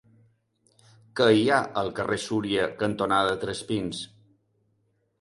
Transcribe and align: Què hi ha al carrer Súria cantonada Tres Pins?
Què 1.19 1.27
hi 1.35 1.43
ha 1.51 1.59
al 1.83 1.91
carrer 2.01 2.19
Súria 2.25 2.67
cantonada 2.83 3.39
Tres 3.47 3.65
Pins? 3.73 4.05